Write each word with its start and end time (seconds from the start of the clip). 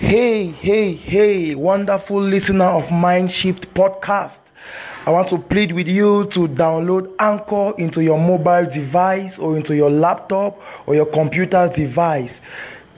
Hey, 0.00 0.46
hey, 0.46 0.94
hey, 0.94 1.54
wonderful 1.54 2.22
listener 2.22 2.64
of 2.64 2.86
Mindshift 2.86 3.66
podcast. 3.74 4.40
I 5.04 5.10
want 5.10 5.28
to 5.28 5.36
plead 5.36 5.72
with 5.72 5.86
you 5.88 6.24
to 6.30 6.48
download 6.48 7.14
Anchor 7.18 7.74
into 7.76 8.02
your 8.02 8.18
mobile 8.18 8.64
device 8.64 9.38
or 9.38 9.58
into 9.58 9.76
your 9.76 9.90
laptop 9.90 10.58
or 10.86 10.94
your 10.94 11.04
computer 11.04 11.70
device. 11.72 12.40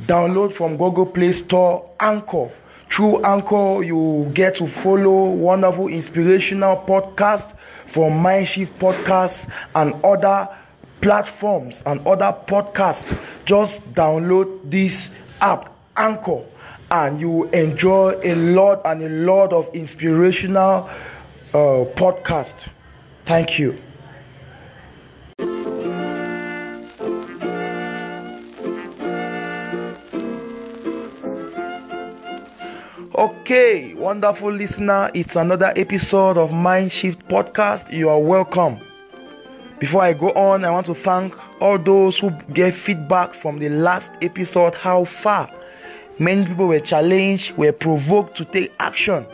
Download 0.02 0.52
from 0.52 0.76
Google 0.76 1.04
Play 1.04 1.32
Store 1.32 1.90
Anchor. 1.98 2.48
Through 2.88 3.24
Anchor, 3.24 3.82
you 3.82 4.30
get 4.32 4.54
to 4.58 4.68
follow 4.68 5.30
wonderful 5.32 5.88
inspirational 5.88 6.76
podcasts 6.86 7.52
from 7.86 8.12
Mindshift 8.12 8.78
Podcasts 8.78 9.50
and 9.74 9.92
other 10.04 10.48
platforms 11.00 11.82
and 11.84 11.98
other 12.06 12.32
podcasts. 12.46 13.18
Just 13.44 13.92
download 13.92 14.70
this 14.70 15.10
app, 15.40 15.76
Anchor, 15.96 16.44
and 16.92 17.18
you 17.18 17.48
enjoy 17.52 18.14
a 18.22 18.34
lot 18.34 18.82
and 18.84 19.02
a 19.02 19.08
lot 19.08 19.50
of 19.54 19.74
inspirational 19.74 20.84
uh, 21.54 21.84
podcast. 21.96 22.68
Thank 23.24 23.58
you. 23.58 23.78
Okay, 33.14 33.94
wonderful 33.94 34.52
listener. 34.52 35.10
It's 35.14 35.36
another 35.36 35.72
episode 35.76 36.36
of 36.36 36.50
Mindshift 36.50 37.22
Podcast. 37.26 37.90
You 37.90 38.10
are 38.10 38.20
welcome. 38.20 38.78
Before 39.78 40.02
I 40.02 40.12
go 40.12 40.30
on, 40.32 40.64
I 40.64 40.70
want 40.70 40.86
to 40.86 40.94
thank 40.94 41.34
all 41.60 41.78
those 41.78 42.18
who 42.18 42.30
gave 42.52 42.74
feedback 42.76 43.32
from 43.32 43.58
the 43.58 43.70
last 43.70 44.12
episode. 44.20 44.74
How 44.74 45.04
far? 45.04 45.50
Many 46.18 46.46
people 46.46 46.68
were 46.68 46.80
challenged, 46.80 47.56
were 47.56 47.72
provoked 47.72 48.36
to 48.36 48.44
take 48.44 48.72
action. 48.78 49.26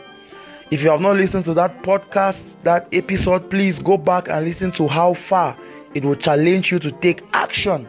If 0.71 0.83
you 0.83 0.89
have 0.89 1.01
not 1.01 1.17
listened 1.17 1.45
to 1.45 1.53
that 1.55 1.81
podcast, 1.83 2.61
that 2.63 2.87
episode, 2.93 3.49
please 3.49 3.79
go 3.79 3.97
back 3.97 4.29
and 4.29 4.45
listen 4.45 4.71
to 4.73 4.87
how 4.87 5.13
far 5.13 5.57
it 5.93 6.05
will 6.05 6.15
challenge 6.15 6.71
you 6.71 6.79
to 6.79 6.91
take 6.91 7.23
action. 7.33 7.87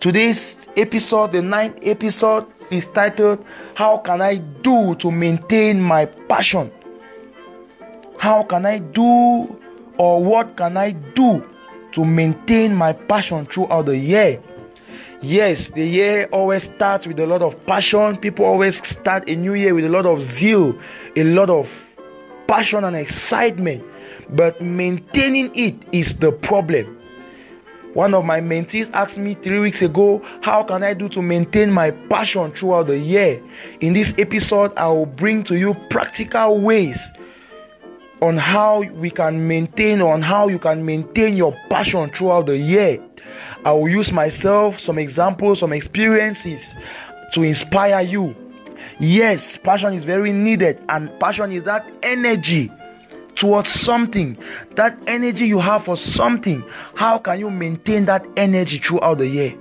Today's 0.00 0.68
episode, 0.76 1.32
the 1.32 1.42
ninth 1.42 1.78
episode, 1.82 2.46
is 2.70 2.86
titled 2.94 3.44
How 3.74 3.98
Can 3.98 4.20
I 4.20 4.36
Do 4.36 4.94
to 4.96 5.10
Maintain 5.10 5.80
My 5.80 6.06
Passion? 6.06 6.70
How 8.18 8.42
can 8.42 8.66
I 8.66 8.78
do 8.78 9.56
or 9.96 10.24
what 10.24 10.56
can 10.56 10.76
I 10.76 10.92
do 10.92 11.44
to 11.92 12.04
maintain 12.04 12.74
my 12.74 12.92
passion 12.92 13.46
throughout 13.46 13.86
the 13.86 13.96
year? 13.96 14.42
Yes, 15.20 15.68
the 15.68 15.84
year 15.84 16.28
always 16.32 16.64
starts 16.64 17.06
with 17.06 17.18
a 17.18 17.26
lot 17.26 17.42
of 17.42 17.64
passion. 17.66 18.16
People 18.16 18.44
always 18.44 18.86
start 18.86 19.28
a 19.28 19.34
new 19.34 19.54
year 19.54 19.74
with 19.74 19.84
a 19.84 19.88
lot 19.88 20.06
of 20.06 20.22
zeal, 20.22 20.78
a 21.16 21.24
lot 21.24 21.50
of 21.50 21.68
passion 22.46 22.84
and 22.84 22.96
excitement. 22.96 23.82
But 24.30 24.60
maintaining 24.62 25.54
it 25.54 25.76
is 25.92 26.18
the 26.18 26.32
problem. 26.32 26.98
One 27.94 28.14
of 28.14 28.24
my 28.24 28.40
mentees 28.40 28.90
asked 28.92 29.18
me 29.18 29.34
three 29.34 29.58
weeks 29.58 29.82
ago, 29.82 30.22
How 30.42 30.62
can 30.62 30.82
I 30.82 30.94
do 30.94 31.08
to 31.08 31.22
maintain 31.22 31.72
my 31.72 31.90
passion 31.90 32.52
throughout 32.52 32.86
the 32.86 32.98
year? 32.98 33.42
In 33.80 33.94
this 33.94 34.14
episode, 34.18 34.72
I 34.76 34.88
will 34.88 35.06
bring 35.06 35.42
to 35.44 35.56
you 35.56 35.74
practical 35.90 36.60
ways 36.60 37.10
on 38.20 38.36
how 38.36 38.82
we 38.82 39.10
can 39.10 39.46
maintain, 39.46 40.00
on 40.00 40.22
how 40.22 40.48
you 40.48 40.58
can 40.58 40.84
maintain 40.84 41.36
your 41.36 41.56
passion 41.70 42.10
throughout 42.10 42.46
the 42.46 42.56
year. 42.56 43.00
I 43.64 43.72
will 43.72 43.88
use 43.88 44.12
myself, 44.12 44.80
some 44.80 44.98
examples, 44.98 45.60
some 45.60 45.72
experiences 45.72 46.74
to 47.34 47.42
inspire 47.42 48.00
you. 48.02 48.34
Yes, 48.98 49.56
passion 49.56 49.94
is 49.94 50.04
very 50.04 50.32
needed, 50.32 50.82
and 50.88 51.10
passion 51.20 51.52
is 51.52 51.62
that 51.64 51.90
energy 52.02 52.72
towards 53.36 53.70
something, 53.70 54.36
that 54.74 54.98
energy 55.06 55.46
you 55.46 55.60
have 55.60 55.84
for 55.84 55.96
something, 55.96 56.64
how 56.96 57.18
can 57.18 57.38
you 57.38 57.50
maintain 57.50 58.04
that 58.06 58.26
energy 58.36 58.78
throughout 58.78 59.18
the 59.18 59.28
year? 59.28 59.54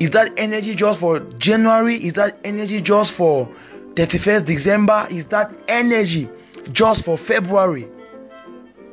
Is 0.00 0.10
that 0.10 0.32
energy 0.36 0.74
just 0.74 0.98
for 0.98 1.20
January? 1.38 1.96
Is 1.96 2.14
that 2.14 2.38
energy 2.42 2.80
just 2.80 3.12
for 3.12 3.48
31st 3.94 4.44
December? 4.46 5.06
Is 5.10 5.26
that 5.26 5.54
energy 5.68 6.28
just 6.72 7.04
for 7.04 7.18
February? 7.18 7.88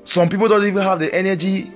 Some 0.03 0.29
people 0.29 0.47
don't 0.47 0.65
even 0.65 0.83
have 0.83 0.99
the 0.99 1.13
energy 1.13 1.71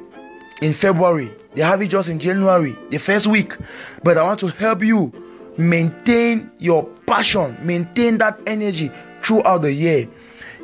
in 0.61 0.73
February, 0.73 1.31
they 1.55 1.61
have 1.61 1.81
it 1.81 1.89
just 1.89 2.07
in 2.07 2.19
January, 2.19 2.77
the 2.89 2.97
first 2.97 3.27
week. 3.27 3.57
But 4.03 4.17
I 4.17 4.23
want 4.23 4.39
to 4.41 4.47
help 4.47 4.83
you 4.83 5.11
maintain 5.57 6.49
your 6.59 6.85
passion, 7.05 7.57
maintain 7.61 8.17
that 8.19 8.39
energy 8.47 8.91
throughout 9.21 9.63
the 9.63 9.73
year. 9.73 10.07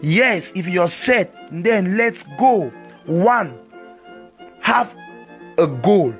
Yes, 0.02 0.52
if 0.56 0.68
you're 0.68 0.88
set, 0.88 1.34
then 1.52 1.98
let's 1.98 2.24
go. 2.38 2.72
One, 3.06 3.58
have 4.62 4.96
a 5.58 5.68
goal. 5.68 6.14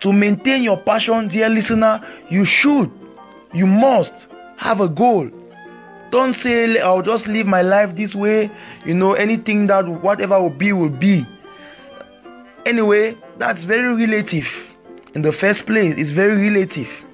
To 0.00 0.12
maintain 0.12 0.62
your 0.62 0.76
passion, 0.76 1.28
dear 1.28 1.48
listener, 1.48 2.04
you 2.28 2.44
should, 2.44 2.90
you 3.52 3.66
must 3.66 4.28
have 4.56 4.80
a 4.80 4.88
goal. 4.88 5.30
Don't 6.10 6.34
say, 6.34 6.78
I'll 6.80 7.02
just 7.02 7.26
live 7.26 7.46
my 7.46 7.62
life 7.62 7.96
this 7.96 8.14
way. 8.14 8.50
You 8.84 8.94
know, 8.94 9.14
anything 9.14 9.66
that 9.66 9.88
whatever 9.88 10.40
will 10.40 10.50
be, 10.50 10.72
will 10.72 10.90
be. 10.90 11.26
Anyway, 12.64 13.16
that's 13.38 13.64
very 13.64 13.94
relative. 13.94 14.74
In 15.14 15.22
the 15.22 15.32
first 15.32 15.66
place, 15.66 15.94
it's 15.96 16.10
very 16.10 16.50
relative. 16.50 17.04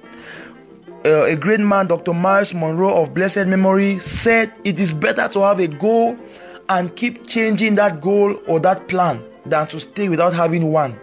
Uh, 1.05 1.23
a 1.25 1.35
great 1.35 1.59
man, 1.59 1.87
Dr. 1.87 2.13
Myles 2.13 2.53
Munroe 2.53 2.93
of 3.01 3.13
blessed 3.13 3.47
memory, 3.47 3.99
said 3.99 4.53
it 4.63 4.79
is 4.79 4.93
better 4.93 5.27
to 5.29 5.39
have 5.41 5.59
a 5.59 5.67
goal 5.67 6.17
and 6.69 6.95
keep 6.95 7.27
changing 7.27 7.75
that 7.75 8.01
goal 8.01 8.39
or 8.47 8.59
that 8.61 8.87
plan 8.87 9.23
than 9.45 9.67
to 9.67 9.79
stay 9.79 10.07
without 10.07 10.33
having 10.33 10.71
one. 10.71 10.97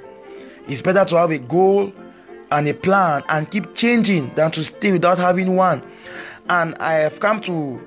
It's 0.68 0.80
better 0.80 1.04
to 1.04 1.16
have 1.16 1.30
a 1.30 1.38
goal 1.38 1.92
and 2.50 2.66
a 2.68 2.74
plan 2.74 3.22
and 3.28 3.50
keep 3.50 3.74
changing 3.74 4.34
than 4.34 4.50
to 4.52 4.64
stay 4.64 4.92
without 4.92 5.18
having 5.18 5.56
one. 5.56 5.82
And 6.50 6.74
I 6.80 6.94
have 6.94 7.20
come 7.20 7.40
to 7.42 7.80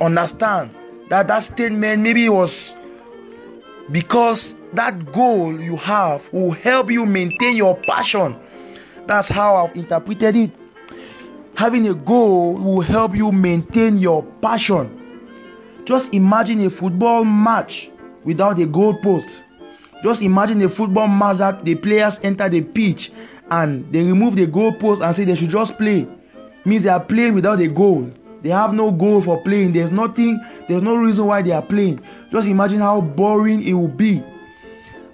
understand 0.00 0.74
that 1.08 1.28
that 1.28 1.44
statement 1.44 2.02
maybe 2.02 2.28
was 2.28 2.74
because 3.92 4.56
that 4.72 5.12
goal 5.12 5.60
you 5.60 5.76
have 5.76 6.28
will 6.32 6.50
help 6.50 6.90
you 6.90 7.06
maintain 7.06 7.56
your 7.56 7.76
passion. 7.76 8.36
That's 9.06 9.28
how 9.28 9.54
I've 9.54 9.76
interpreted 9.76 10.34
it. 10.34 10.50
Having 11.54 11.86
a 11.86 11.94
goal 11.94 12.54
will 12.54 12.80
help 12.80 13.14
you 13.14 13.30
maintain 13.30 13.98
your 13.98 14.24
passion. 14.42 14.98
Just 15.84 16.12
imagine 16.12 16.60
a 16.66 16.70
football 16.70 17.24
match 17.24 17.88
without 18.24 18.58
a 18.58 18.66
goal 18.66 18.94
post. 18.98 19.44
Just 20.02 20.22
imagine 20.22 20.60
a 20.62 20.68
football 20.68 21.06
match 21.06 21.38
that 21.38 21.64
the 21.64 21.76
players 21.76 22.18
enter 22.24 22.48
the 22.48 22.62
pitch 22.62 23.12
and 23.52 23.92
they 23.92 24.02
remove 24.02 24.34
the 24.34 24.46
goal 24.48 24.72
post 24.72 25.02
and 25.02 25.14
say 25.14 25.24
they 25.24 25.36
should 25.36 25.50
just 25.50 25.78
play. 25.78 26.08
Means 26.64 26.84
they 26.84 26.90
are 26.90 27.02
playing 27.02 27.34
without 27.34 27.60
a 27.60 27.68
goal. 27.68 28.10
They 28.42 28.50
have 28.50 28.74
no 28.74 28.90
goal 28.90 29.22
for 29.22 29.40
playing. 29.42 29.72
There's 29.72 29.90
nothing, 29.90 30.40
there's 30.68 30.82
no 30.82 30.96
reason 30.96 31.26
why 31.26 31.42
they 31.42 31.52
are 31.52 31.62
playing. 31.62 32.00
Just 32.30 32.46
imagine 32.46 32.78
how 32.78 33.00
boring 33.00 33.66
it 33.66 33.72
will 33.72 33.88
be. 33.88 34.22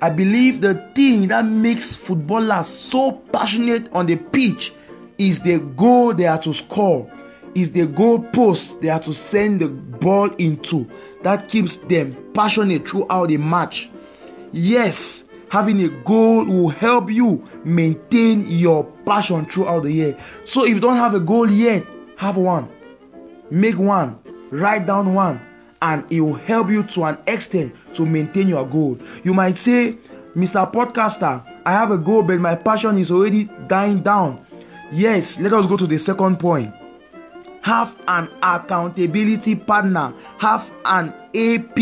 I 0.01 0.11
believe 0.11 0.61
the 0.61 0.75
thing 0.95 1.29
that 1.29 1.45
makes 1.45 1.95
footballers 1.95 2.69
so 2.69 3.13
passionate 3.33 3.93
on 3.93 4.07
the 4.07 4.17
pitch 4.17 4.73
is 5.19 5.41
the 5.41 5.59
goal 5.59 6.15
they 6.15 6.27
are 6.27 6.41
to 6.43 6.55
score, 6.55 7.11
is 7.55 7.73
the 7.73 7.87
goal 7.87 8.21
post 8.21 8.81
they 8.81 8.89
are 8.89 9.01
to 9.01 9.13
send 9.13 9.61
the 9.61 9.69
ball 9.69 10.31
into. 10.37 10.89
That 11.25 11.49
keeps 11.49 11.77
them 11.77 12.17
passionate 12.33 12.89
throughout 12.89 13.29
the 13.29 13.39
match. 13.39 13.91
Yes, 14.53 15.25
having 15.51 15.83
a 15.83 15.89
goal 16.05 16.45
will 16.45 16.69
help 16.69 17.11
you 17.11 17.45
maintain 17.65 18.49
your 18.51 18.85
passion 19.07 19.45
throughout 19.47 19.85
the 19.85 19.93
year. 19.93 20.19
So 20.45 20.65
if 20.65 20.71
you 20.71 20.81
don't 20.81 20.97
have 20.97 21.15
a 21.15 21.21
goal 21.21 21.51
yet, 21.51 21.85
have 22.17 22.37
one. 22.37 22.69
Make 23.51 23.79
one, 23.79 24.19
write 24.51 24.87
down 24.87 25.15
one, 25.15 25.41
and 25.81 26.05
it 26.11 26.21
will 26.21 26.35
help 26.35 26.69
you 26.69 26.83
to 26.83 27.05
an 27.05 27.19
extent 27.27 27.75
to 27.95 28.05
maintain 28.05 28.49
your 28.49 28.67
goal. 28.67 28.99
You 29.25 29.33
might 29.33 29.57
say, 29.57 29.97
Mr. 30.37 30.71
Podcaster, 30.71 31.43
I 31.65 31.73
have 31.73 31.91
a 31.91 31.99
goal, 31.99 32.23
but 32.23 32.41
my 32.41 32.55
passion 32.55 32.99
is 32.99 33.11
already 33.11 33.49
dying 33.67 34.01
down. 34.03 34.45
Yes, 34.93 35.41
let 35.41 35.53
us 35.53 35.67
go 35.67 35.77
to 35.77 35.87
the 35.87 35.99
second 35.99 36.39
point. 36.39 36.75
Have 37.63 37.97
an 38.07 38.29
accountability 38.43 39.55
partner, 39.57 40.15
have 40.39 40.71
an 40.85 41.13
AP, 41.35 41.79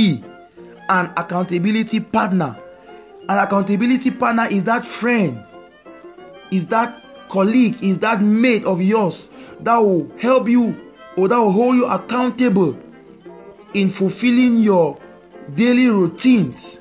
an 0.89 1.13
accountability 1.17 2.01
partner. 2.01 2.57
An 3.29 3.39
accountability 3.39 4.13
partner 4.13 4.47
is 4.47 4.63
that 4.65 4.85
friend, 4.85 5.45
is 6.53 6.67
that 6.69 7.03
colleague, 7.29 7.83
is 7.83 7.99
that 7.99 8.23
mate 8.23 8.65
of 8.65 8.81
yours 8.81 9.31
that 9.61 9.79
will 9.79 10.09
help 10.19 10.49
you 10.49 10.81
or 11.17 11.27
that 11.27 11.37
will 11.37 11.51
hold 11.51 11.75
you 11.75 11.87
accountable 11.87 12.79
in 13.75 13.91
fulfilling 13.91 14.59
your 14.59 14.97
daily 15.57 15.89
routines. 15.89 16.81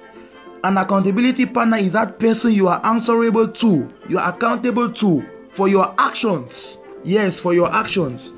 An 0.64 0.78
accountability 0.78 1.48
partner 1.48 1.78
is 1.78 1.94
that 1.94 2.20
person 2.20 2.52
you 2.52 2.68
are 2.68 2.80
answerable 2.86 3.48
to, 3.48 3.92
you 4.08 4.20
are 4.20 4.30
accountable 4.30 4.92
to 4.94 5.26
for 5.52 5.68
your 5.68 5.96
actions. 5.98 6.78
Yes, 7.04 7.40
for 7.40 7.54
your 7.54 7.74
actions. 7.74 8.34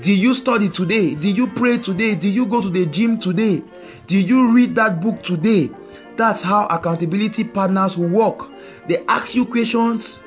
Did 0.00 0.18
you 0.18 0.32
study 0.32 0.70
today? 0.70 1.14
Did 1.14 1.36
you 1.36 1.46
pray 1.48 1.76
today? 1.78 2.14
Did 2.14 2.32
you 2.34 2.46
go 2.46 2.62
to 2.62 2.70
the 2.70 2.86
gym 2.86 3.18
today? 3.18 3.62
Did 4.06 4.28
you 4.28 4.52
read 4.52 4.74
that 4.76 5.00
book 5.00 5.22
today? 5.22 5.70
That's 6.16 6.42
how 6.42 6.66
accountability 6.66 7.44
partners 7.44 7.96
work. 7.96 8.50
They 8.88 9.04
ask 9.06 9.34
you 9.34 9.46
questions 9.46 10.20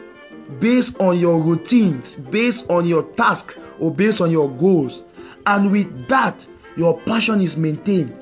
based 0.59 0.99
on 0.99 1.19
your 1.19 1.41
routines, 1.41 2.15
based 2.15 2.69
on 2.69 2.85
your 2.85 3.03
task, 3.13 3.57
or 3.79 3.91
based 3.91 4.21
on 4.21 4.31
your 4.31 4.49
goals. 4.49 5.03
And 5.45 5.71
with 5.71 6.07
that, 6.07 6.45
your 6.75 6.99
passion 7.01 7.41
is 7.41 7.55
maintained. 7.57 8.15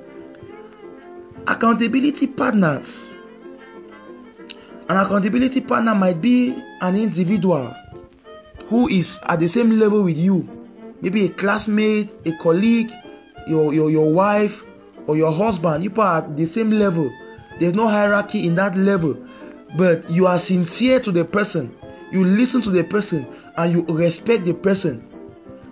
Accountability 1.47 2.27
partners. 2.27 3.09
An 4.89 4.97
accountability 4.97 5.61
partner 5.61 5.95
might 5.95 6.21
be 6.21 6.55
an 6.81 6.95
individual 6.95 7.73
who 8.67 8.87
is 8.89 9.19
at 9.23 9.39
the 9.39 9.47
same 9.47 9.79
level 9.79 10.03
with 10.03 10.17
you. 10.17 10.47
Maybe 11.01 11.25
a 11.25 11.29
classmate, 11.29 12.09
a 12.25 12.35
colleague, 12.37 12.91
your, 13.47 13.73
your, 13.73 13.89
your 13.89 14.11
wife, 14.11 14.63
or 15.07 15.17
your 15.17 15.31
husband. 15.31 15.83
You 15.83 15.93
are 15.97 16.19
at 16.19 16.37
the 16.37 16.45
same 16.45 16.71
level. 16.71 17.11
There's 17.63 17.75
no 17.75 17.87
hierarchy 17.87 18.45
in 18.45 18.55
that 18.55 18.75
level. 18.75 19.15
But 19.77 20.09
you 20.09 20.27
are 20.27 20.37
sincere 20.37 20.99
to 20.99 21.13
the 21.13 21.23
person. 21.23 21.73
You 22.11 22.25
listen 22.25 22.61
to 22.63 22.69
the 22.69 22.83
person 22.83 23.25
and 23.55 23.71
you 23.71 23.83
respect 23.83 24.43
the 24.43 24.53
person. 24.53 25.07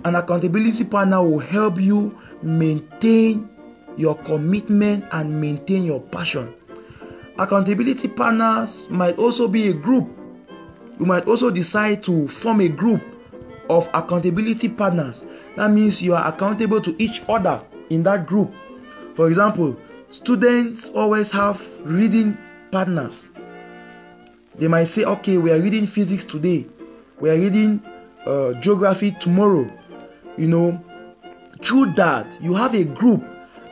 An 0.05 0.15
accountability 0.15 0.85
partner 0.85 1.21
will 1.21 1.39
help 1.39 1.77
you 1.77 2.17
maintain 2.43 3.49
your 3.97 4.15
commitment 4.19 5.03
and 5.11 5.41
maintain 5.41 5.83
your 5.83 5.99
passion. 5.99 6.53
Accountability 7.37 8.07
partners 8.07 8.87
might 8.89 9.17
also 9.17 9.49
be 9.49 9.67
a 9.67 9.73
group. 9.73 10.07
You 10.97 11.05
might 11.05 11.27
also 11.27 11.51
decide 11.51 12.03
to 12.03 12.25
form 12.29 12.61
a 12.61 12.69
group 12.69 13.01
of 13.69 13.89
accountability 13.93 14.69
partners. 14.69 15.23
That 15.57 15.71
means 15.71 16.01
you 16.01 16.15
are 16.15 16.25
accountable 16.25 16.79
to 16.83 16.95
each 17.03 17.21
other 17.27 17.61
in 17.89 18.03
that 18.03 18.27
group. 18.27 18.53
For 19.15 19.27
example, 19.27 19.75
students 20.11 20.89
always 20.89 21.31
have 21.31 21.61
reading 21.83 22.37
partners. 22.71 23.29
They 24.55 24.67
might 24.67 24.85
say, 24.85 25.03
okay, 25.05 25.37
we 25.37 25.51
are 25.51 25.59
reading 25.59 25.87
physics 25.87 26.23
today, 26.23 26.67
we 27.19 27.29
are 27.29 27.35
reading 27.35 27.81
uh, 28.25 28.53
geography 28.53 29.11
tomorrow. 29.19 29.71
You 30.37 30.47
know, 30.47 30.85
through 31.63 31.93
that, 31.93 32.41
you 32.41 32.53
have 32.53 32.75
a 32.75 32.83
group, 32.83 33.23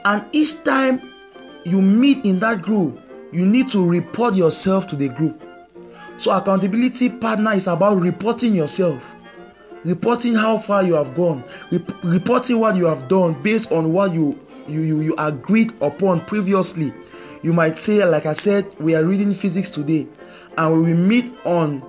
and 0.05 0.23
each 0.31 0.63
time 0.63 1.01
you 1.65 1.81
meet 1.81 2.25
in 2.25 2.39
that 2.39 2.61
group, 2.61 2.99
you 3.31 3.45
need 3.45 3.69
to 3.71 3.85
report 3.87 4.35
yourself 4.35 4.87
to 4.87 4.95
the 4.95 5.09
group. 5.09 5.41
So, 6.17 6.31
accountability 6.31 7.09
partner 7.09 7.53
is 7.53 7.67
about 7.67 8.01
reporting 8.01 8.53
yourself, 8.55 9.03
reporting 9.83 10.35
how 10.35 10.57
far 10.57 10.83
you 10.83 10.93
have 10.95 11.15
gone, 11.15 11.43
rep- 11.71 12.03
reporting 12.03 12.59
what 12.59 12.75
you 12.75 12.85
have 12.85 13.07
done 13.07 13.41
based 13.41 13.71
on 13.71 13.93
what 13.93 14.13
you, 14.13 14.39
you, 14.69 14.81
you, 14.81 15.01
you 15.01 15.15
agreed 15.17 15.73
upon 15.81 16.25
previously. 16.25 16.93
You 17.41 17.53
might 17.53 17.77
say, 17.77 18.03
like 18.05 18.25
I 18.25 18.33
said, 18.33 18.67
we 18.79 18.95
are 18.95 19.03
reading 19.03 19.33
physics 19.33 19.69
today, 19.69 20.07
and 20.57 20.73
we 20.73 20.91
will 20.91 20.99
meet 20.99 21.33
on 21.45 21.83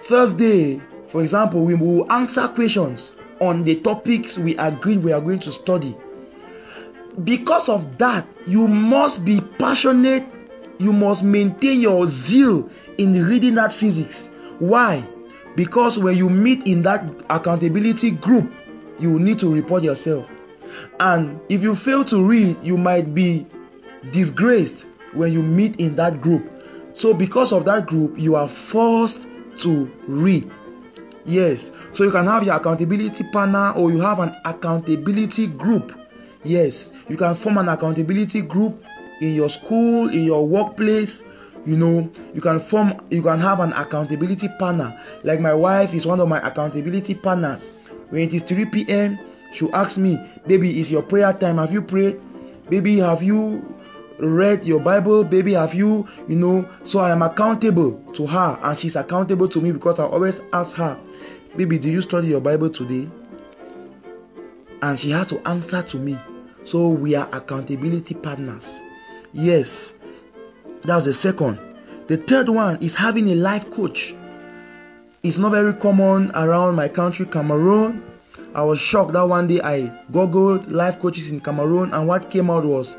Thursday. 0.00 0.80
For 1.08 1.22
example, 1.22 1.62
we 1.64 1.74
will 1.74 2.10
answer 2.10 2.48
questions 2.48 3.12
on 3.40 3.64
the 3.64 3.76
topics 3.80 4.38
we 4.38 4.56
agreed 4.56 5.02
we 5.02 5.12
are 5.12 5.20
going 5.20 5.40
to 5.40 5.52
study. 5.52 5.96
Because 7.24 7.68
of 7.68 7.98
that, 7.98 8.26
you 8.46 8.68
must 8.68 9.24
be 9.24 9.40
passionate 9.58 10.26
you 10.78 10.92
must 10.92 11.24
maintain 11.24 11.80
your 11.80 12.06
zeal 12.06 12.68
in 12.98 13.24
reading 13.26 13.54
that 13.54 13.72
physics. 13.72 14.28
Why? 14.58 15.06
Because 15.54 15.98
when 15.98 16.16
you 16.16 16.28
meet 16.28 16.66
in 16.66 16.82
that 16.82 17.04
accountability 17.30 18.10
group, 18.10 18.52
you 18.98 19.18
need 19.18 19.38
to 19.40 19.52
report 19.52 19.82
yourself. 19.82 20.30
And 21.00 21.40
if 21.48 21.62
you 21.62 21.74
fail 21.76 22.04
to 22.06 22.22
read, 22.22 22.56
you 22.62 22.76
might 22.76 23.14
be 23.14 23.46
disgraced 24.10 24.86
when 25.12 25.32
you 25.32 25.42
meet 25.42 25.76
in 25.76 25.96
that 25.96 26.20
group. 26.20 26.50
So, 26.94 27.12
because 27.12 27.52
of 27.52 27.64
that 27.66 27.86
group, 27.86 28.18
you 28.18 28.36
are 28.36 28.48
forced 28.48 29.26
to 29.58 29.90
read. 30.06 30.50
Yes, 31.26 31.72
so 31.92 32.04
you 32.04 32.12
can 32.12 32.26
have 32.26 32.44
your 32.44 32.54
accountability 32.54 33.24
partner 33.32 33.72
or 33.72 33.90
you 33.90 34.00
have 34.00 34.20
an 34.20 34.34
accountability 34.44 35.48
group. 35.48 35.98
Yes, 36.44 36.92
you 37.08 37.16
can 37.16 37.34
form 37.34 37.58
an 37.58 37.68
accountability 37.68 38.42
group 38.42 38.80
in 39.20 39.34
your 39.34 39.50
school, 39.50 40.08
in 40.08 40.24
your 40.24 40.46
workplace. 40.46 41.24
You 41.64 41.76
know, 41.76 42.08
you 42.32 42.40
can 42.40 42.60
form, 42.60 42.94
you 43.10 43.22
can 43.22 43.40
have 43.40 43.58
an 43.58 43.72
accountability 43.72 44.48
partner. 44.60 44.96
Like 45.24 45.40
my 45.40 45.52
wife 45.52 45.94
is 45.94 46.06
one 46.06 46.20
of 46.20 46.28
my 46.28 46.38
accountability 46.46 47.14
partners. 47.14 47.70
When 48.10 48.22
it 48.22 48.32
is 48.32 48.44
3 48.44 48.66
p.m., 48.66 49.18
she'll 49.56 49.74
ask 49.74 49.96
me, 49.98 50.18
Baby, 50.46 50.78
is 50.78 50.90
your 50.90 51.02
prayer 51.02 51.32
time? 51.32 51.58
Have 51.58 51.72
you 51.72 51.82
prayed? 51.82 52.20
Baby, 52.68 52.98
have 52.98 53.22
you 53.22 53.74
read 54.18 54.64
your 54.64 54.80
Bible? 54.80 55.24
Baby, 55.24 55.54
have 55.54 55.74
you, 55.74 56.06
you 56.28 56.36
know? 56.36 56.68
So 56.84 56.98
I 56.98 57.10
am 57.10 57.22
accountable 57.22 57.92
to 58.14 58.26
her 58.26 58.58
and 58.62 58.78
she's 58.78 58.96
accountable 58.96 59.48
to 59.48 59.60
me 59.60 59.72
because 59.72 59.98
I 59.98 60.04
always 60.04 60.40
ask 60.52 60.76
her, 60.76 60.98
Baby, 61.56 61.78
did 61.78 61.92
you 61.92 62.02
study 62.02 62.28
your 62.28 62.40
Bible 62.40 62.68
today? 62.68 63.08
And 64.82 64.98
she 64.98 65.10
has 65.10 65.26
to 65.28 65.48
answer 65.48 65.82
to 65.82 65.96
me. 65.96 66.18
So 66.64 66.88
we 66.88 67.14
are 67.14 67.28
accountability 67.32 68.14
partners. 68.14 68.80
Yes, 69.32 69.94
that's 70.82 71.06
the 71.06 71.14
second. 71.14 71.58
The 72.08 72.18
third 72.18 72.48
one 72.48 72.76
is 72.82 72.94
having 72.94 73.28
a 73.30 73.34
life 73.34 73.70
coach. 73.70 74.14
It's 75.22 75.38
not 75.38 75.52
very 75.52 75.72
common 75.74 76.30
around 76.34 76.74
my 76.74 76.88
country, 76.88 77.26
Cameroon. 77.26 78.02
I 78.54 78.62
was 78.62 78.78
shocked 78.78 79.12
that 79.12 79.22
one 79.28 79.46
day 79.46 79.60
I 79.60 79.92
googled 80.12 80.70
life 80.70 80.98
coaches 80.98 81.30
in 81.30 81.40
Cameroon, 81.40 81.92
and 81.92 82.08
what 82.08 82.30
came 82.30 82.50
out 82.50 82.64
was 82.64 82.96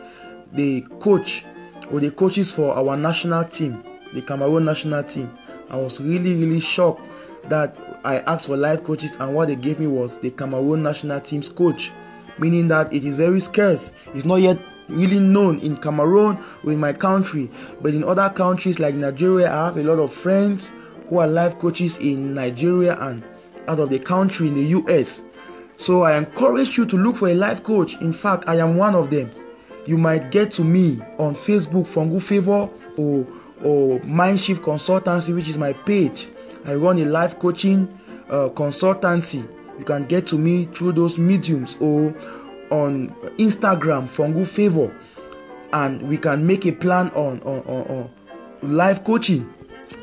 the 0.53 0.81
coach 0.99 1.45
or 1.91 1.99
the 1.99 2.11
coaches 2.11 2.51
for 2.51 2.73
our 2.75 2.95
national 2.97 3.43
team, 3.45 3.83
the 4.13 4.21
Cameroon 4.21 4.65
national 4.65 5.03
team. 5.03 5.31
I 5.69 5.77
was 5.77 5.99
really, 5.99 6.33
really 6.35 6.59
shocked 6.59 7.01
that 7.49 7.75
I 8.03 8.19
asked 8.19 8.47
for 8.47 8.57
life 8.57 8.83
coaches, 8.83 9.11
and 9.19 9.33
what 9.33 9.47
they 9.47 9.55
gave 9.55 9.79
me 9.79 9.87
was 9.87 10.17
the 10.19 10.31
Cameroon 10.31 10.83
national 10.83 11.21
team's 11.21 11.49
coach, 11.49 11.91
meaning 12.39 12.67
that 12.69 12.91
it 12.93 13.05
is 13.05 13.15
very 13.15 13.41
scarce. 13.41 13.91
It's 14.13 14.25
not 14.25 14.37
yet 14.37 14.59
really 14.89 15.19
known 15.19 15.59
in 15.59 15.77
Cameroon 15.77 16.37
or 16.63 16.71
in 16.71 16.79
my 16.79 16.93
country, 16.93 17.49
but 17.81 17.93
in 17.93 18.03
other 18.03 18.29
countries 18.29 18.79
like 18.79 18.95
Nigeria, 18.95 19.51
I 19.51 19.65
have 19.65 19.77
a 19.77 19.83
lot 19.83 19.99
of 19.99 20.13
friends 20.13 20.71
who 21.09 21.17
are 21.19 21.27
life 21.27 21.57
coaches 21.59 21.97
in 21.97 22.33
Nigeria 22.33 22.97
and 22.99 23.23
out 23.67 23.79
of 23.79 23.89
the 23.89 23.99
country 23.99 24.47
in 24.47 24.55
the 24.55 24.63
US. 24.79 25.21
So 25.77 26.01
I 26.01 26.17
encourage 26.17 26.75
you 26.75 26.85
to 26.87 26.97
look 26.97 27.15
for 27.17 27.29
a 27.29 27.35
life 27.35 27.63
coach. 27.63 27.95
In 28.01 28.11
fact, 28.11 28.45
I 28.47 28.55
am 28.57 28.77
one 28.77 28.95
of 28.95 29.09
them. 29.11 29.31
You 29.85 29.97
might 29.97 30.31
get 30.31 30.51
to 30.53 30.63
me 30.63 30.99
on 31.19 31.35
Facebook, 31.35 31.87
Fongu 31.87 32.21
Favor 32.21 32.69
or 32.97 33.25
or 33.63 33.99
Mindshift 34.01 34.59
Consultancy, 34.59 35.33
which 35.33 35.49
is 35.49 35.57
my 35.57 35.73
page. 35.73 36.29
I 36.65 36.75
run 36.75 36.99
a 36.99 37.05
life 37.05 37.39
coaching 37.39 37.87
uh, 38.29 38.49
consultancy. 38.49 39.47
You 39.79 39.85
can 39.85 40.05
get 40.05 40.27
to 40.27 40.37
me 40.37 40.65
through 40.73 40.93
those 40.93 41.17
mediums 41.17 41.75
or 41.79 42.13
on 42.71 43.09
Instagram, 43.37 44.09
Fongu 44.09 44.47
Favor, 44.47 44.93
and 45.73 46.01
we 46.03 46.17
can 46.17 46.45
make 46.45 46.65
a 46.65 46.71
plan 46.71 47.09
on, 47.11 47.41
on, 47.43 47.59
on, 47.61 48.09
on 48.63 48.75
life 48.75 49.03
coaching. 49.03 49.51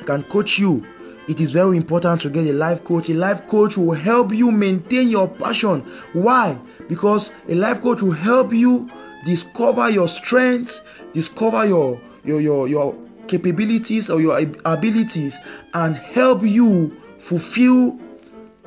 I 0.00 0.04
can 0.04 0.22
coach 0.24 0.58
you. 0.58 0.86
It 1.26 1.40
is 1.40 1.52
very 1.52 1.76
important 1.76 2.20
to 2.22 2.30
get 2.30 2.46
a 2.46 2.52
life 2.52 2.84
coach. 2.84 3.08
A 3.08 3.14
life 3.14 3.46
coach 3.46 3.76
will 3.78 3.94
help 3.94 4.32
you 4.32 4.50
maintain 4.50 5.08
your 5.08 5.26
passion. 5.26 5.80
Why? 6.12 6.58
Because 6.88 7.32
a 7.48 7.54
life 7.54 7.80
coach 7.80 8.02
will 8.02 8.12
help 8.12 8.52
you 8.52 8.90
discover 9.24 9.88
your 9.88 10.06
strengths, 10.08 10.82
discover 11.14 11.64
your 11.66 12.00
your 12.24 12.40
your, 12.40 12.68
your 12.68 12.94
capabilities 13.26 14.10
or 14.10 14.20
your 14.20 14.38
abilities, 14.66 15.38
and 15.72 15.96
help 15.96 16.42
you 16.42 16.94
fulfill 17.18 17.98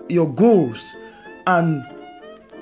your 0.09 0.33
goals. 0.33 0.89
And 1.45 1.85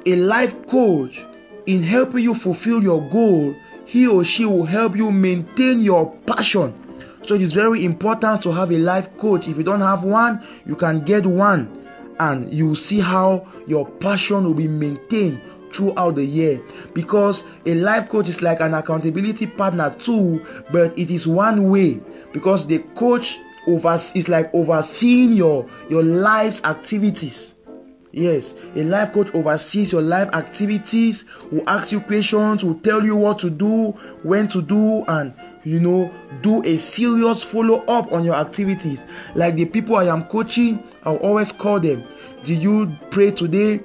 a 0.06 0.16
life 0.18 0.68
coach 0.68 1.26
in 1.66 1.82
helping 1.82 2.24
you 2.24 2.36
fulfill 2.36 2.84
your 2.84 3.02
goal, 3.10 3.56
he 3.86 4.08
or 4.08 4.24
she 4.26 4.46
will 4.46 4.66
help 4.66 4.96
you 4.98 5.10
maintain 5.12 5.80
your 5.80 6.14
passion. 6.28 6.74
So 7.26 7.34
it 7.34 7.42
is 7.42 7.54
very 7.54 7.84
important 7.84 8.44
to 8.44 8.52
have 8.52 8.72
a 8.72 8.78
life 8.78 9.16
coach. 9.18 9.48
If 9.48 9.58
you 9.58 9.64
don't 9.64 9.82
have 9.82 10.04
one, 10.04 10.46
you 10.68 10.76
can 10.76 11.04
get 11.04 11.26
one. 11.26 11.82
And 12.20 12.54
you 12.54 12.68
will 12.70 12.76
see 12.76 13.00
how 13.00 13.48
your 13.68 13.90
passion 13.90 14.44
will 14.46 14.54
be 14.54 14.68
maintained 14.68 15.42
throughout 15.74 16.16
the 16.16 16.24
year. 16.24 16.62
Because 16.94 17.44
a 17.66 17.74
life 17.74 18.10
coach 18.10 18.30
is 18.30 18.42
like 18.42 18.60
an 18.62 18.76
accountability 18.76 19.48
partner 19.48 19.94
too 20.00 20.46
but 20.72 20.98
it 20.98 21.10
is 21.10 21.28
one 21.28 21.70
way. 21.70 22.00
Because 22.32 22.68
the 22.68 22.80
coach 22.96 23.40
over 23.68 23.98
is 24.14 24.30
like 24.30 24.54
overseeing 24.54 25.32
your 25.32 25.68
your 25.90 26.04
life's 26.04 26.64
activities. 26.64 27.56
Yes, 28.12 28.56
a 28.76 28.84
life 28.84 29.12
coach 29.12 29.34
oversees 29.34 29.92
your 29.92 30.02
life 30.02 30.30
activities, 30.32 31.26
will 31.52 31.68
ask 31.68 31.92
you 31.92 32.00
questions, 32.00 32.64
will 32.64 32.80
tell 32.80 33.04
you 33.04 33.14
what 33.14 33.40
to 33.40 33.50
do, 33.50 33.92
when 34.24 34.48
to 34.48 34.62
do, 34.62 35.04
and 35.10 35.34
you 35.66 35.80
know, 35.80 36.14
do 36.42 36.64
a 36.64 36.78
serious 36.78 37.44
follow 37.44 37.84
up 37.86 38.12
on 38.14 38.24
your 38.24 38.36
activities. 38.36 39.04
Like 39.34 39.56
the 39.56 39.66
people 39.66 39.96
I 39.96 40.06
am 40.06 40.26
coaching, 40.26 40.82
I'll 41.04 41.18
always 41.18 41.52
call 41.52 41.80
them. 41.80 42.08
Did 42.44 42.62
you 42.62 42.96
pray 43.10 43.32
today? 43.32 43.82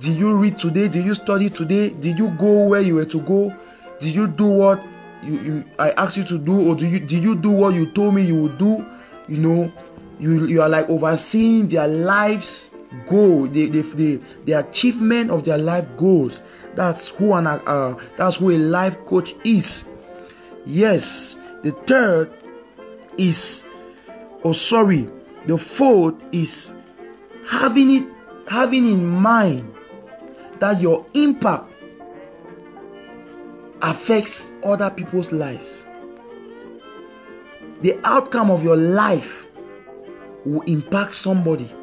Did 0.00 0.16
you 0.16 0.36
read 0.36 0.58
today? 0.58 0.88
Did 0.88 1.04
you 1.04 1.14
study 1.14 1.50
today? 1.50 1.90
Did 1.90 2.18
you 2.18 2.30
go 2.30 2.66
where 2.66 2.80
you 2.80 2.94
were 2.94 3.04
to 3.04 3.20
go? 3.20 3.54
Did 4.00 4.14
you 4.14 4.26
do 4.26 4.46
what 4.46 4.82
you, 5.22 5.40
you 5.40 5.64
I 5.78 5.90
asked 5.92 6.16
you 6.16 6.24
to 6.24 6.38
do, 6.38 6.68
or 6.70 6.74
do 6.74 6.86
you 6.86 6.98
did 6.98 7.22
you 7.22 7.34
do 7.34 7.50
what 7.50 7.74
you 7.74 7.84
told 7.92 8.14
me 8.14 8.22
you 8.22 8.42
would 8.42 8.56
do? 8.56 8.84
You 9.28 9.36
know, 9.36 9.72
you 10.18 10.46
you 10.46 10.62
are 10.62 10.68
like 10.70 10.88
overseeing 10.88 11.68
their 11.68 11.86
lives 11.86 12.70
goal, 13.06 13.46
the, 13.46 13.68
the, 13.68 13.82
the, 13.82 14.20
the 14.46 14.52
achievement 14.52 15.30
of 15.30 15.44
their 15.44 15.58
life 15.58 15.86
goals. 15.96 16.42
That's 16.74 17.08
who 17.08 17.34
an 17.34 17.46
uh, 17.46 17.98
that's 18.16 18.36
who 18.36 18.50
a 18.50 18.58
life 18.58 18.96
coach 19.04 19.34
is. 19.44 19.84
Yes, 20.70 21.36
the 21.64 21.72
third 21.72 22.30
is 23.18 23.66
oh 24.44 24.52
sorry, 24.52 25.10
the 25.46 25.58
fourth 25.58 26.14
is 26.30 26.72
having 27.44 27.90
it 27.90 28.04
having 28.46 28.86
in 28.86 29.04
mind 29.04 29.74
that 30.60 30.80
your 30.80 31.04
impact 31.14 31.72
affects 33.82 34.52
other 34.62 34.90
people's 34.90 35.32
lives. 35.32 35.84
The 37.82 37.98
outcome 38.04 38.52
of 38.52 38.62
your 38.62 38.76
life 38.76 39.46
will 40.44 40.62
impact 40.62 41.14
somebody. 41.14 41.74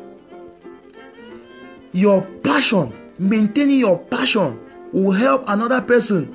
Your 1.91 2.22
passion, 2.41 2.94
maintaining 3.20 3.79
your 3.79 4.00
passion, 4.00 4.58
will 4.94 5.12
help 5.12 5.44
another 5.48 5.82
person 5.82 6.34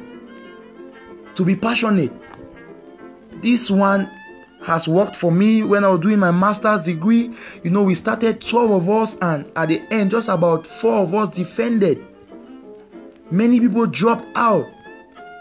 to 1.34 1.46
be 1.46 1.56
passionate. 1.56 2.12
This 3.42 3.70
one 3.70 4.08
has 4.62 4.86
worked 4.86 5.16
for 5.16 5.32
me 5.32 5.62
when 5.64 5.84
I 5.84 5.88
was 5.88 6.00
doing 6.00 6.18
my 6.20 6.30
master's 6.30 6.82
degree. 6.84 7.34
You 7.64 7.70
know, 7.70 7.82
we 7.82 7.94
started 7.94 8.40
12 8.40 8.70
of 8.70 8.88
us, 8.90 9.16
and 9.20 9.50
at 9.56 9.68
the 9.68 9.82
end, 9.92 10.12
just 10.12 10.28
about 10.28 10.66
four 10.66 11.02
of 11.02 11.14
us 11.14 11.28
defended. 11.34 12.04
Many 13.30 13.58
people 13.60 13.86
dropped 13.86 14.26
out. 14.36 14.66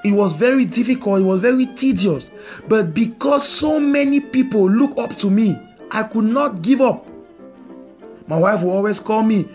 It 0.03 0.13
was 0.13 0.33
very 0.33 0.65
difficult, 0.65 1.21
it 1.21 1.25
was 1.25 1.41
very 1.41 1.67
tedious. 1.67 2.31
But 2.67 2.95
because 2.95 3.47
so 3.47 3.79
many 3.79 4.19
people 4.19 4.67
look 4.67 4.97
up 4.97 5.15
to 5.19 5.29
me, 5.29 5.59
I 5.91 6.03
could 6.03 6.25
not 6.25 6.63
give 6.63 6.81
up. 6.81 7.05
My 8.27 8.39
wife 8.39 8.63
will 8.63 8.71
always 8.71 8.99
call 8.99 9.21
me, 9.21 9.47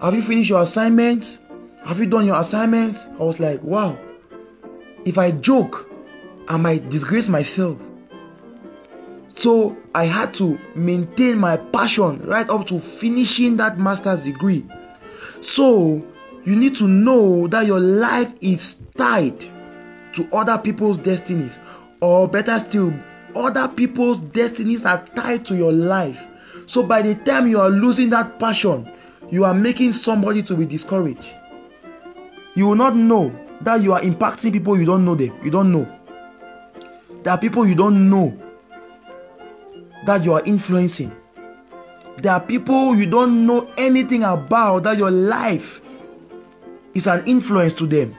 Have 0.00 0.14
you 0.14 0.22
finished 0.22 0.50
your 0.50 0.62
assignments? 0.62 1.40
Have 1.84 1.98
you 1.98 2.06
done 2.06 2.26
your 2.26 2.38
assignments? 2.38 3.00
I 3.18 3.24
was 3.24 3.40
like, 3.40 3.60
Wow. 3.64 3.98
If 5.04 5.18
I 5.18 5.32
joke, 5.32 5.90
I 6.46 6.56
might 6.58 6.88
disgrace 6.90 7.28
myself. 7.28 7.78
So 9.38 9.76
I 9.94 10.06
had 10.06 10.34
to 10.34 10.58
maintain 10.74 11.38
my 11.38 11.58
passion 11.58 12.20
right 12.26 12.50
up 12.50 12.66
to 12.66 12.80
finishing 12.80 13.56
that 13.58 13.78
master's 13.78 14.24
degree. 14.24 14.66
So 15.42 16.04
you 16.44 16.56
need 16.56 16.74
to 16.78 16.88
know 16.88 17.46
that 17.46 17.64
your 17.64 17.78
life 17.78 18.32
is 18.40 18.78
tied 18.96 19.40
to 20.14 20.28
other 20.32 20.58
people's 20.58 20.98
destinies, 20.98 21.56
or 22.00 22.26
better 22.26 22.58
still, 22.58 22.92
other 23.36 23.68
people's 23.68 24.18
destinies 24.18 24.84
are 24.84 25.06
tied 25.14 25.46
to 25.46 25.54
your 25.54 25.70
life. 25.72 26.26
So 26.66 26.82
by 26.82 27.02
the 27.02 27.14
time 27.14 27.46
you 27.46 27.60
are 27.60 27.70
losing 27.70 28.10
that 28.10 28.40
passion, 28.40 28.90
you 29.30 29.44
are 29.44 29.54
making 29.54 29.92
somebody 29.92 30.42
to 30.42 30.56
be 30.56 30.66
discouraged. 30.66 31.36
You 32.56 32.66
will 32.66 32.74
not 32.74 32.96
know 32.96 33.32
that 33.60 33.82
you 33.82 33.92
are 33.92 34.00
impacting 34.00 34.52
people 34.52 34.76
you 34.76 34.84
don't 34.84 35.04
know 35.04 35.14
them. 35.14 35.38
You 35.44 35.52
don't 35.52 35.70
know. 35.70 35.86
There 37.22 37.32
are 37.32 37.38
people 37.38 37.64
you 37.64 37.76
don't 37.76 38.10
know 38.10 38.36
that 40.06 40.24
you 40.24 40.32
are 40.32 40.42
influencing. 40.44 41.14
There 42.18 42.32
are 42.32 42.40
people 42.40 42.96
you 42.96 43.06
don't 43.06 43.46
know 43.46 43.70
anything 43.78 44.24
about 44.24 44.82
that 44.84 44.98
your 44.98 45.10
life 45.10 45.80
is 46.94 47.06
an 47.06 47.24
influence 47.26 47.74
to 47.74 47.86
them. 47.86 48.16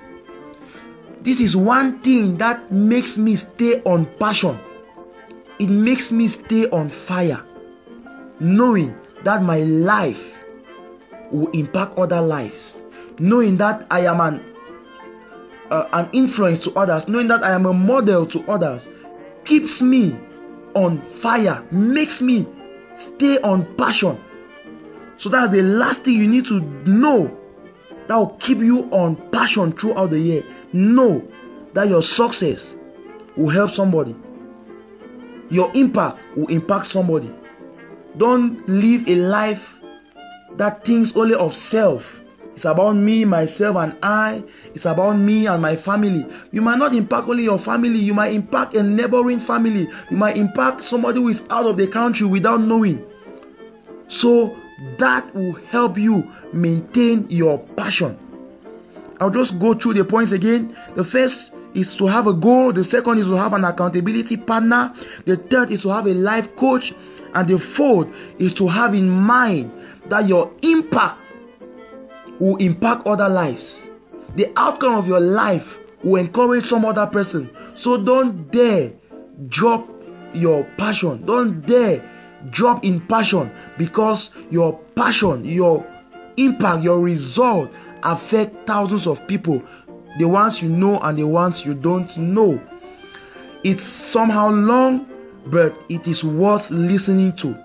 This 1.22 1.42
is 1.42 1.56
one 1.56 2.00
thing 2.00 2.38
that 2.38 2.72
makes 2.72 3.18
me 3.18 3.36
stay 3.36 3.82
on 3.84 4.06
passion. 4.20 4.58
It 5.60 5.70
makes 5.70 6.12
me 6.14 6.30
stay 6.30 6.70
on 6.70 6.90
fire, 6.90 7.44
knowing 8.40 8.96
that 9.26 9.44
my 9.44 9.60
life 9.60 10.34
will 11.32 11.52
impact 11.52 11.98
other 11.98 12.22
lives, 12.22 12.82
knowing 13.20 13.58
that 13.58 13.86
I 13.92 14.06
am 14.06 14.22
an 14.22 14.46
uh, 15.70 15.88
an 15.94 16.10
influence 16.14 16.60
to 16.60 16.74
others, 16.74 17.08
knowing 17.08 17.28
that 17.28 17.44
I 17.44 17.52
am 17.52 17.66
a 17.66 17.74
model 17.74 18.26
to 18.28 18.42
others, 18.50 18.90
keeps 19.44 19.82
me 19.82 20.18
on 20.76 21.02
fire, 21.02 21.64
makes 21.72 22.22
me 22.22 22.48
stay 22.96 23.40
on 23.40 23.76
passion. 23.76 24.20
So 25.18 25.30
that's 25.30 25.52
the 25.52 25.62
last 25.62 26.04
thing 26.04 26.16
you 26.16 26.28
need 26.28 26.46
to 26.46 26.62
know 26.90 27.36
that 28.08 28.16
will 28.16 28.38
keep 28.40 28.60
you 28.60 28.90
on 28.92 29.16
passion 29.32 29.72
throughout 29.72 30.12
the 30.12 30.20
year. 30.20 30.44
Know 30.74 31.26
that 31.74 31.88
your 31.88 32.02
success 32.02 32.76
will 33.36 33.50
help 33.50 33.72
somebody, 33.72 34.16
your 35.50 35.72
impact 35.74 36.20
will 36.36 36.48
impact 36.48 36.88
somebody. 36.88 37.32
Don't 38.18 38.68
live 38.68 39.08
a 39.08 39.16
life 39.16 39.80
that 40.58 40.84
thinks 40.84 41.16
only 41.16 41.36
of 41.36 41.54
self 41.54 42.19
it's 42.60 42.66
about 42.66 42.98
me, 42.98 43.24
myself, 43.24 43.78
and 43.78 43.96
I. 44.04 44.44
It's 44.76 44.84
about 44.84 45.14
me 45.14 45.48
and 45.48 45.62
my 45.62 45.78
family. 45.78 46.26
You 46.52 46.62
might 46.62 46.78
not 46.78 46.94
impact 46.94 47.30
only 47.30 47.44
your 47.44 47.58
family, 47.58 47.98
you 48.00 48.14
might 48.14 48.34
impact 48.34 48.76
a 48.76 48.84
neighboring 48.84 49.40
family. 49.40 49.88
You 50.12 50.18
might 50.18 50.36
impact 50.36 50.84
somebody 50.84 51.22
who 51.22 51.30
is 51.30 51.44
out 51.52 51.68
of 51.68 51.78
the 51.78 51.88
country 51.88 52.28
without 52.28 52.60
knowing. 52.60 53.02
So 54.10 54.58
that 54.98 55.34
will 55.34 55.54
help 55.54 55.98
you 55.98 56.30
maintain 56.52 57.26
your 57.30 57.60
passion. 57.78 58.20
I'll 59.22 59.30
just 59.30 59.58
go 59.58 59.74
through 59.74 59.94
the 59.94 60.04
points 60.04 60.34
again. 60.34 60.76
The 60.96 61.06
first 61.06 61.54
is 61.74 61.96
to 61.96 62.08
have 62.08 62.28
a 62.28 62.34
goal, 62.34 62.74
the 62.74 62.84
second 62.84 63.20
is 63.20 63.28
to 63.28 63.38
have 63.38 63.54
an 63.54 63.64
accountability 63.64 64.36
partner, 64.36 64.94
the 65.24 65.38
third 65.38 65.72
is 65.72 65.84
to 65.84 65.90
have 65.92 66.08
a 66.08 66.14
life 66.14 66.54
coach, 66.58 66.94
and 67.36 67.48
the 67.48 67.58
fourth 67.58 68.10
is 68.38 68.54
to 68.56 68.68
have 68.68 68.94
in 68.94 69.10
mind 69.10 69.72
that 70.08 70.28
your 70.28 70.52
impact 70.62 71.22
will 72.40 72.56
impact 72.58 73.06
other 73.06 73.30
lives. 73.30 73.88
The 74.36 74.52
outcome 74.56 74.96
of 74.96 75.08
your 75.08 75.20
life 75.20 75.78
will 76.04 76.18
encourage 76.18 76.66
some 76.66 76.86
other 76.86 77.08
person. 77.08 77.50
So 77.76 77.98
don't 77.98 78.50
dare 78.52 78.94
drop 79.48 79.88
your 80.34 80.64
passion. 80.78 81.26
Don't 81.26 81.66
dare 81.66 82.04
drop 82.52 82.84
in 82.84 83.02
passion 83.08 83.52
because 83.78 84.32
your 84.50 84.80
passion, 84.96 85.44
your 85.44 85.86
impact, 86.38 86.84
your 86.84 87.00
result 87.00 87.72
affect 88.04 88.68
thousands 88.68 89.08
of 89.08 89.26
people. 89.28 89.62
The 90.18 90.26
ones 90.26 90.62
you 90.62 90.70
know 90.70 91.00
and 91.00 91.18
the 91.18 91.28
ones 91.28 91.66
you 91.66 91.74
don't 91.74 92.16
know. 92.18 92.62
It's 93.64 93.84
somehow 93.84 94.52
long, 94.52 95.08
but 95.48 95.76
it 95.90 96.08
is 96.08 96.24
worth 96.24 96.72
listening 96.72 97.36
to. 97.38 97.58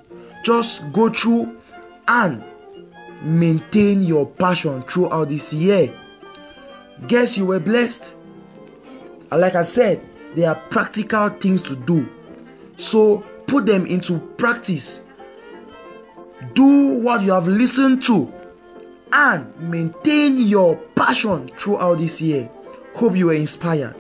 Just 0.45 0.83
go 0.93 1.09
through 1.09 1.57
and 2.09 2.45
maintain 3.25 4.03
your 4.03 4.27
passion 4.27 4.83
throughout 4.83 5.31
this 5.31 5.53
year. 5.53 5.93
Guess 7.07 7.37
you 7.37 7.47
were 7.47 7.61
blessed. 7.61 8.13
Like 9.33 9.55
I 9.55 9.63
said, 9.63 10.01
there 10.37 10.51
are 10.51 10.61
practical 10.71 11.29
things 11.31 11.63
to 11.63 11.75
do. 11.75 12.09
So 12.77 13.25
put 13.47 13.67
them 13.67 13.87
into 13.87 14.19
practice. 14.37 15.03
Do 16.53 16.99
what 16.99 17.23
you 17.23 17.33
have 17.33 17.49
listened 17.49 18.03
to 18.05 18.33
and 19.13 19.59
maintain 19.59 20.39
your 20.39 20.77
passion 20.95 21.51
throughout 21.59 21.99
this 21.99 22.21
year. 22.21 22.51
Hope 22.95 23.17
you 23.17 23.27
were 23.27 23.35
inspired. 23.35 23.95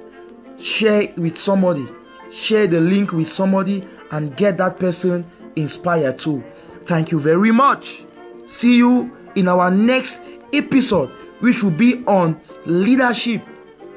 Share 0.58 1.02
it 1.02 1.16
with 1.16 1.38
somebody. 1.38 1.88
Share 2.30 2.66
the 2.66 2.80
link 2.80 3.12
with 3.12 3.28
somebody 3.28 3.86
and 4.10 4.36
get 4.36 4.58
that 4.58 4.78
person 4.78 5.28
inspired 5.56 6.18
too. 6.18 6.44
Thank 6.86 7.10
you 7.10 7.18
very 7.18 7.50
much. 7.50 8.04
See 8.46 8.76
you 8.76 9.16
in 9.34 9.48
our 9.48 9.70
next 9.70 10.20
episode, 10.52 11.10
which 11.40 11.62
will 11.62 11.70
be 11.70 12.04
on 12.06 12.40
leadership. 12.66 13.42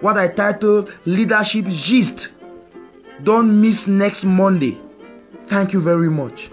What 0.01 0.17
I 0.17 0.27
title 0.27 0.87
Leadership 1.05 1.65
Gist. 1.67 2.29
Don't 3.23 3.61
miss 3.61 3.87
next 3.87 4.25
Monday. 4.25 4.79
Thank 5.45 5.73
you 5.73 5.81
very 5.81 6.09
much. 6.09 6.49